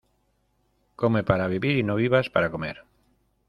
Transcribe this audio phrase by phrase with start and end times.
[0.95, 2.85] Come para vivir y no vivas para comer.